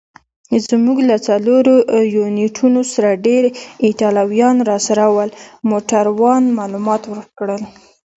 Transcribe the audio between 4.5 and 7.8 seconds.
راسره ول. موټروان معلومات ورکړل.